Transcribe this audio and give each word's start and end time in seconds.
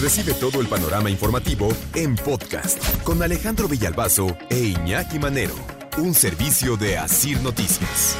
Recibe 0.00 0.32
todo 0.32 0.60
el 0.60 0.68
panorama 0.68 1.10
informativo 1.10 1.70
en 1.96 2.14
podcast 2.14 3.02
con 3.02 3.20
Alejandro 3.20 3.66
Villalbazo 3.66 4.28
e 4.48 4.56
Iñaki 4.56 5.18
Manero, 5.18 5.56
un 5.96 6.14
servicio 6.14 6.76
de 6.76 6.96
Asir 6.96 7.42
Noticias. 7.42 8.16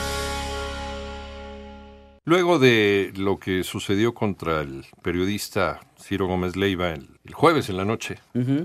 Luego 2.25 2.59
de 2.59 3.13
lo 3.15 3.39
que 3.39 3.63
sucedió 3.63 4.13
contra 4.13 4.63
el 4.63 4.87
periodista 5.03 5.79
Ciro 6.03 6.27
Gómez 6.27 6.57
Leiva 6.57 6.91
el, 6.91 7.09
jueves 7.33 7.69
en 7.69 7.77
la 7.77 7.85
noche, 7.85 8.19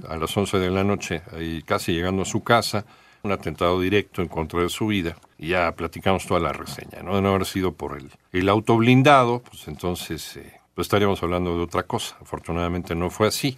a 0.10 0.18
las 0.18 0.36
11 0.36 0.58
de 0.58 0.72
la 0.72 0.84
noche, 0.84 1.22
ahí 1.34 1.62
casi 1.62 1.94
llegando 1.94 2.24
a 2.24 2.26
su 2.26 2.44
casa, 2.44 2.84
un 3.22 3.32
atentado 3.32 3.80
directo 3.80 4.24
en 4.24 4.28
contra 4.28 4.62
de 4.62 4.70
su 4.70 4.88
vida, 4.88 5.16
y 5.38 5.50
ya 5.50 5.72
platicamos 5.76 6.26
toda 6.26 6.40
la 6.40 6.52
reseña, 6.52 7.04
¿no? 7.04 7.16
De 7.16 7.22
no 7.22 7.30
haber 7.30 7.46
sido 7.46 7.74
por 7.74 7.96
el, 7.96 8.10
el 8.32 8.50
auto 8.50 8.76
blindado, 8.76 9.44
pues 9.44 9.68
entonces 9.68 10.36
eh, 10.38 10.63
pues 10.76 10.86
estaríamos 10.86 11.22
hablando 11.24 11.56
de 11.58 11.64
otra 11.64 11.84
cosa. 11.84 12.18
Afortunadamente 12.22 12.96
no 12.96 13.10
fue 13.10 13.28
así. 13.28 13.58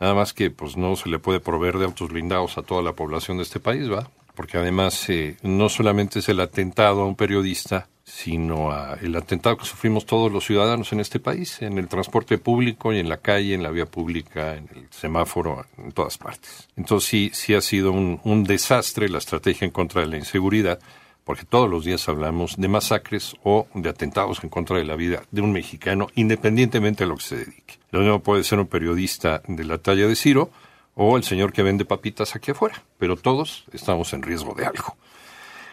Nada 0.00 0.14
más 0.14 0.32
que 0.32 0.50
pues 0.50 0.76
no 0.76 0.96
se 0.96 1.08
le 1.08 1.18
puede 1.18 1.40
proveer 1.40 1.78
de 1.78 1.84
autos 1.84 2.10
blindados 2.10 2.58
a 2.58 2.62
toda 2.62 2.82
la 2.82 2.92
población 2.92 3.36
de 3.36 3.44
este 3.44 3.60
país, 3.60 3.90
¿va? 3.90 4.10
Porque 4.34 4.58
además 4.58 5.08
eh, 5.08 5.36
no 5.42 5.68
solamente 5.68 6.18
es 6.18 6.28
el 6.28 6.40
atentado 6.40 7.02
a 7.02 7.06
un 7.06 7.14
periodista, 7.14 7.88
sino 8.02 8.72
a 8.72 8.98
el 9.00 9.14
atentado 9.14 9.56
que 9.56 9.64
sufrimos 9.64 10.04
todos 10.04 10.30
los 10.32 10.44
ciudadanos 10.44 10.92
en 10.92 11.00
este 11.00 11.20
país, 11.20 11.62
en 11.62 11.78
el 11.78 11.88
transporte 11.88 12.38
público 12.38 12.92
y 12.92 12.98
en 12.98 13.08
la 13.08 13.18
calle, 13.18 13.54
en 13.54 13.62
la 13.62 13.70
vía 13.70 13.86
pública, 13.86 14.56
en 14.56 14.68
el 14.74 14.88
semáforo, 14.90 15.64
en 15.78 15.92
todas 15.92 16.18
partes. 16.18 16.68
Entonces 16.76 17.08
sí, 17.08 17.30
sí 17.32 17.54
ha 17.54 17.60
sido 17.60 17.92
un, 17.92 18.20
un 18.24 18.44
desastre 18.44 19.08
la 19.08 19.18
estrategia 19.18 19.64
en 19.64 19.70
contra 19.70 20.00
de 20.00 20.08
la 20.08 20.18
inseguridad 20.18 20.80
porque 21.24 21.44
todos 21.44 21.68
los 21.68 21.84
días 21.84 22.08
hablamos 22.08 22.56
de 22.56 22.68
masacres 22.68 23.34
o 23.42 23.66
de 23.74 23.88
atentados 23.88 24.44
en 24.44 24.50
contra 24.50 24.76
de 24.78 24.84
la 24.84 24.96
vida 24.96 25.22
de 25.30 25.40
un 25.40 25.52
mexicano, 25.52 26.08
independientemente 26.14 27.04
de 27.04 27.08
lo 27.08 27.16
que 27.16 27.24
se 27.24 27.36
dedique. 27.36 27.78
Lo 27.90 28.00
mismo 28.00 28.20
puede 28.20 28.44
ser 28.44 28.58
un 28.58 28.66
periodista 28.66 29.42
de 29.48 29.64
la 29.64 29.78
talla 29.78 30.06
de 30.06 30.16
Ciro 30.16 30.50
o 30.94 31.16
el 31.16 31.24
señor 31.24 31.52
que 31.52 31.62
vende 31.62 31.84
papitas 31.84 32.36
aquí 32.36 32.52
afuera, 32.52 32.82
pero 32.98 33.16
todos 33.16 33.64
estamos 33.72 34.12
en 34.12 34.22
riesgo 34.22 34.54
de 34.54 34.66
algo. 34.66 34.96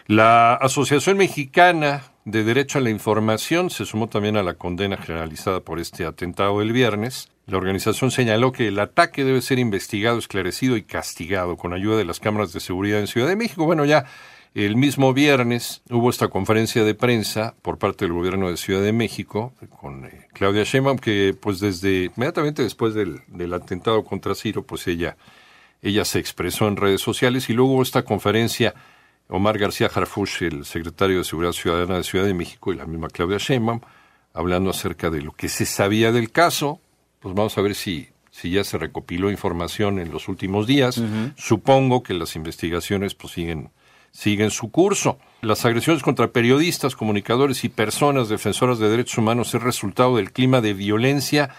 La 0.06 0.54
Asociación 0.54 1.16
Mexicana 1.16 2.02
de 2.24 2.42
Derecho 2.42 2.78
a 2.78 2.80
la 2.80 2.90
Información 2.90 3.70
se 3.70 3.84
sumó 3.84 4.08
también 4.08 4.36
a 4.36 4.42
la 4.42 4.54
condena 4.54 4.96
generalizada 4.96 5.60
por 5.60 5.78
este 5.78 6.04
atentado 6.04 6.58
del 6.58 6.72
viernes. 6.72 7.28
La 7.46 7.56
organización 7.56 8.10
señaló 8.10 8.50
que 8.52 8.68
el 8.68 8.80
ataque 8.80 9.24
debe 9.24 9.40
ser 9.42 9.60
investigado, 9.60 10.18
esclarecido 10.18 10.76
y 10.76 10.82
castigado 10.82 11.56
con 11.56 11.72
ayuda 11.72 11.96
de 11.96 12.04
las 12.04 12.18
cámaras 12.18 12.52
de 12.52 12.60
seguridad 12.60 12.98
en 12.98 13.06
Ciudad 13.06 13.28
de 13.28 13.36
México. 13.36 13.64
Bueno, 13.64 13.84
ya 13.84 14.06
el 14.54 14.76
mismo 14.76 15.14
viernes 15.14 15.82
hubo 15.90 16.10
esta 16.10 16.28
conferencia 16.28 16.84
de 16.84 16.94
prensa 16.94 17.54
por 17.62 17.78
parte 17.78 18.04
del 18.04 18.12
gobierno 18.12 18.50
de 18.50 18.58
Ciudad 18.58 18.82
de 18.82 18.92
México 18.92 19.54
con 19.80 20.04
eh, 20.04 20.28
Claudia 20.34 20.64
Sheinbaum 20.64 20.98
que 20.98 21.34
pues 21.38 21.58
desde 21.60 22.10
inmediatamente 22.14 22.62
después 22.62 22.94
del, 22.94 23.22
atentado 23.54 24.04
contra 24.04 24.34
Ciro 24.34 24.62
pues 24.62 24.86
ella 24.86 25.16
ella 25.80 26.04
se 26.04 26.18
expresó 26.18 26.68
en 26.68 26.76
redes 26.76 27.00
sociales 27.00 27.48
y 27.48 27.54
luego 27.54 27.72
hubo 27.72 27.82
esta 27.82 28.04
conferencia 28.04 28.74
Omar 29.28 29.56
García 29.56 29.90
Harfuch, 29.92 30.42
el 30.42 30.66
secretario 30.66 31.18
de 31.18 31.24
Seguridad 31.24 31.52
Ciudadana 31.52 31.96
de 31.96 32.04
Ciudad 32.04 32.26
de 32.26 32.34
México 32.34 32.72
y 32.72 32.76
la 32.76 32.84
misma 32.84 33.08
Claudia 33.08 33.38
Sheinbaum 33.38 33.80
hablando 34.34 34.70
acerca 34.70 35.08
de 35.08 35.22
lo 35.22 35.32
que 35.32 35.48
se 35.48 35.64
sabía 35.64 36.12
del 36.12 36.30
caso, 36.30 36.80
pues 37.20 37.34
vamos 37.34 37.56
a 37.56 37.62
ver 37.62 37.74
si 37.74 38.08
si 38.30 38.50
ya 38.50 38.64
se 38.64 38.78
recopiló 38.78 39.30
información 39.30 39.98
en 39.98 40.10
los 40.10 40.26
últimos 40.26 40.66
días. 40.66 41.00
Supongo 41.36 42.02
que 42.02 42.14
las 42.14 42.34
investigaciones 42.34 43.14
pues 43.14 43.34
siguen 43.34 43.70
siguen 44.12 44.50
su 44.50 44.70
curso. 44.70 45.18
Las 45.40 45.64
agresiones 45.64 46.02
contra 46.02 46.30
periodistas, 46.30 46.94
comunicadores 46.94 47.64
y 47.64 47.68
personas 47.68 48.28
defensoras 48.28 48.78
de 48.78 48.88
derechos 48.88 49.18
humanos 49.18 49.54
es 49.54 49.62
resultado 49.62 50.16
del 50.16 50.32
clima 50.32 50.60
de 50.60 50.74
violencia, 50.74 51.50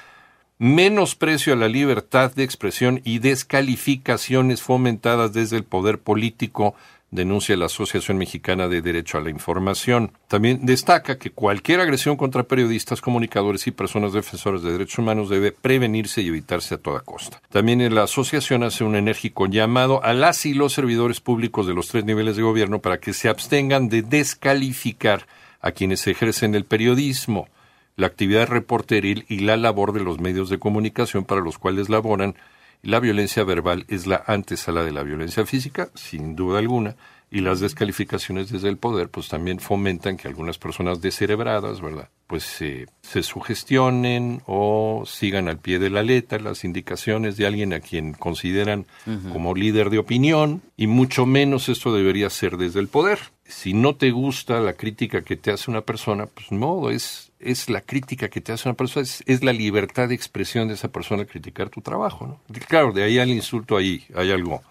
menosprecio 0.60 1.54
a 1.54 1.58
la 1.58 1.68
libertad 1.68 2.34
de 2.34 2.44
expresión 2.44 3.02
y 3.04 3.20
descalificaciones 3.20 4.62
fomentadas 4.62 5.34
desde 5.34 5.58
el 5.58 5.64
poder 5.66 6.00
político 6.00 6.76
denuncia 7.14 7.56
la 7.56 7.68
Asociación 7.68 8.18
Mexicana 8.18 8.68
de 8.68 8.82
Derecho 8.82 9.18
a 9.18 9.22
la 9.22 9.30
Información. 9.30 10.12
También 10.28 10.66
destaca 10.66 11.18
que 11.18 11.30
cualquier 11.30 11.80
agresión 11.80 12.18
contra 12.18 12.44
periodistas, 12.44 13.02
comunicadores 13.02 13.68
y 13.68 13.72
personas 13.72 14.14
defensoras 14.14 14.64
de 14.64 14.72
derechos 14.72 15.00
humanos 15.00 15.30
debe 15.30 15.52
prevenirse 15.52 16.22
y 16.22 16.28
evitarse 16.28 16.76
a 16.76 16.80
toda 16.80 17.02
costa. 17.02 17.42
También 17.50 17.94
la 17.94 18.04
asociación 18.04 18.64
hace 18.64 18.84
un 18.84 18.96
enérgico 18.96 19.46
llamado 19.46 20.04
a 20.04 20.14
las 20.14 20.46
y 20.46 20.54
los 20.54 20.74
servidores 20.74 21.20
públicos 21.20 21.68
de 21.68 21.76
los 21.76 21.88
tres 21.88 22.04
niveles 22.04 22.36
de 22.36 22.44
gobierno 22.44 22.80
para 22.80 23.00
que 23.00 23.14
se 23.14 23.30
abstengan 23.30 23.90
de 23.90 24.02
descalificar 24.02 25.28
a 25.62 25.72
quienes 25.72 26.06
ejercen 26.08 26.56
el 26.56 26.66
periodismo, 26.66 27.48
la 27.96 28.08
actividad 28.08 28.48
reporteril 28.48 29.26
y 29.30 29.40
la 29.40 29.56
labor 29.56 29.94
de 29.94 30.04
los 30.04 30.20
medios 30.20 30.50
de 30.50 30.58
comunicación 30.58 31.26
para 31.26 31.42
los 31.42 31.60
cuales 31.60 31.90
laboran 31.90 32.36
la 32.84 33.00
violencia 33.00 33.44
verbal 33.44 33.86
es 33.88 34.06
la 34.08 34.24
antesala 34.28 34.84
de 34.84 34.92
la 34.92 35.04
violencia 35.04 35.46
física, 35.46 35.90
sin 35.96 36.36
duda 36.36 36.60
alguna, 36.60 36.96
y 37.32 37.40
las 37.42 37.60
descalificaciones 37.62 38.52
desde 38.52 38.70
el 38.70 38.78
poder 38.78 39.10
pues 39.10 39.28
también 39.28 39.60
fomentan 39.60 40.18
que 40.18 40.28
algunas 40.28 40.60
personas 40.60 41.02
descerebradas, 41.02 41.82
¿verdad? 41.82 42.10
Pues 42.28 42.44
se 42.44 43.24
sugestionen 43.24 44.44
o 44.46 45.04
sigan 45.08 45.48
al 45.48 45.58
pie 45.58 45.80
de 45.80 45.90
la 45.90 46.04
letra 46.04 46.38
las 46.40 46.64
indicaciones 46.64 47.36
de 47.38 47.48
alguien 47.48 47.74
a 47.74 47.80
quien 47.80 48.14
consideran 48.14 48.86
como 49.32 49.56
líder 49.56 49.90
de 49.90 49.98
opinión 49.98 50.62
y 50.78 50.86
mucho 50.86 51.26
menos 51.26 51.70
esto 51.70 51.92
debería 51.92 52.30
ser 52.30 52.58
desde 52.58 52.80
el 52.80 52.88
poder. 52.88 53.18
Si 53.56 53.74
no 53.74 53.96
te 53.96 54.12
gusta 54.12 54.60
la 54.60 54.74
crítica 54.74 55.22
que 55.22 55.38
te 55.38 55.52
hace 55.52 55.70
una 55.70 55.82
persona, 55.82 56.26
pues 56.26 56.52
no, 56.52 56.90
es 56.90 57.32
es 57.44 57.70
la 57.70 57.82
crítica 57.82 58.30
que 58.30 58.42
te 58.42 58.52
hace 58.52 58.68
una 58.68 58.76
persona, 58.76 59.06
es, 59.26 59.44
la 59.44 59.54
libertad 59.54 60.10
de 60.10 60.16
expresión 60.16 60.68
de 60.68 60.76
esa 60.76 60.88
persona 60.88 61.26
criticar 61.26 61.70
tu 61.70 61.82
trabajo. 61.82 62.28
¿no? 62.28 62.60
Claro, 62.68 62.92
de 62.92 63.04
ahí 63.04 63.20
al 63.20 63.30
insulto 63.30 63.78
ahí 63.78 64.06
hay 64.16 64.32
algo 64.32 64.62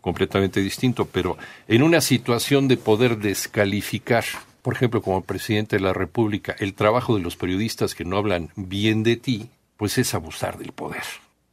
completamente 0.00 0.60
distinto, 0.60 1.06
pero 1.06 1.36
en 1.68 1.82
una 1.82 2.00
situación 2.00 2.68
de 2.68 2.76
poder 2.76 3.18
descalificar, 3.18 4.24
por 4.62 4.74
ejemplo, 4.74 5.02
como 5.02 5.22
presidente 5.22 5.76
de 5.76 5.82
la 5.82 5.92
República, 5.92 6.54
el 6.58 6.74
trabajo 6.74 7.16
de 7.16 7.22
los 7.22 7.36
periodistas 7.36 7.94
que 7.94 8.04
no 8.04 8.16
hablan 8.16 8.50
bien 8.56 9.02
de 9.02 9.16
ti, 9.16 9.48
pues 9.76 9.98
es 9.98 10.14
abusar 10.14 10.58
del 10.58 10.72
poder. 10.72 11.02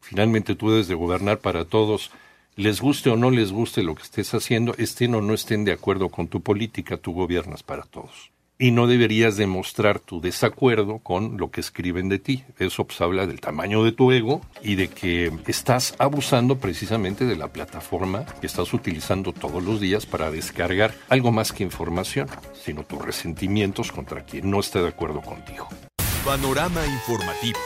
Finalmente 0.02 0.56
tú 0.56 0.70
debes 0.70 0.88
de 0.88 0.96
gobernar 0.96 1.40
para 1.40 1.66
todos, 1.66 2.12
les 2.56 2.82
guste 2.82 3.10
o 3.10 3.16
no 3.16 3.32
les 3.32 3.52
guste 3.52 3.84
lo 3.84 3.96
que 3.96 4.04
estés 4.04 4.34
haciendo, 4.34 4.76
estén 4.78 5.16
o 5.16 5.22
no 5.22 5.34
estén 5.34 5.66
de 5.66 5.72
acuerdo 5.72 6.10
con 6.10 6.28
tu 6.28 6.42
política, 6.42 6.98
tú 6.98 7.14
gobiernas 7.14 7.64
para 7.64 7.84
todos 7.84 8.34
y 8.64 8.72
no 8.72 8.88
deberías 8.88 9.36
demostrar 9.36 10.00
tu 10.00 10.22
desacuerdo 10.22 11.00
con 11.00 11.38
lo 11.38 11.52
que 11.52 11.60
escriben 11.60 12.08
de 12.08 12.20
ti. 12.20 12.44
Eso 12.60 12.86
pues, 12.86 13.02
habla 13.02 13.28
del 13.28 13.42
tamaño 13.42 13.84
de 13.84 13.92
tu 13.92 14.12
ego 14.12 14.42
y 14.62 14.76
de 14.76 14.88
que 14.88 15.34
estás 15.48 15.96
abusando 15.98 16.58
precisamente 16.60 17.26
de 17.26 17.36
la 17.36 17.50
plataforma 17.50 18.26
que 18.40 18.48
estás 18.48 18.74
utilizando 18.74 19.34
todos 19.34 19.62
los 19.62 19.82
días 19.82 20.06
para 20.06 20.32
descargar 20.32 20.94
algo 21.10 21.34
más 21.34 21.52
que 21.52 21.64
información, 21.64 22.30
sino 22.54 22.84
tus 22.84 23.02
resentimientos 23.02 23.92
contra 23.92 24.24
quien 24.24 24.50
no 24.50 24.60
esté 24.60 24.82
de 24.82 24.88
acuerdo 24.88 25.22
contigo. 25.22 25.68
Panorama 26.24 26.86
informativo. 26.86 27.60